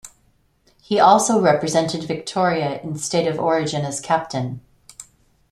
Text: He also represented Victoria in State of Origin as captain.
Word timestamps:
He 0.81 0.99
also 0.99 1.39
represented 1.39 2.05
Victoria 2.05 2.81
in 2.81 2.97
State 2.97 3.27
of 3.27 3.39
Origin 3.39 3.85
as 3.85 3.99
captain. 3.99 4.61